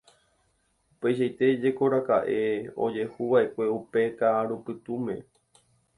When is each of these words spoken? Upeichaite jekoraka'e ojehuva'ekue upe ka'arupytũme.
Upeichaite 0.93 1.45
jekoraka'e 1.65 2.39
ojehuva'ekue 2.87 3.65
upe 3.77 4.01
ka'arupytũme. 4.23 5.15